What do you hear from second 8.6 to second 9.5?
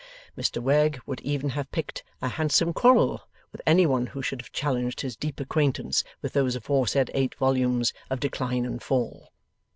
and Fall.